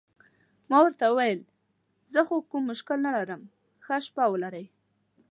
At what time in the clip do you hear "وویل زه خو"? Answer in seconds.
1.07-2.35